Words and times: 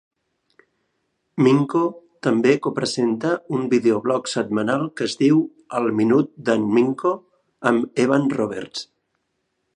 Minko 1.47 1.81
també 2.27 2.53
co-presenta 2.67 3.33
un 3.59 3.69
vídeo 3.75 4.01
blog 4.07 4.33
setmanal 4.33 4.89
que 4.97 5.07
es 5.11 5.17
diu 5.23 5.45
el 5.81 5.93
"Minut 6.01 6.33
de 6.49 6.57
Minko" 6.75 7.13
amb 7.73 8.05
Evan 8.09 8.29
Roberts. 8.41 8.89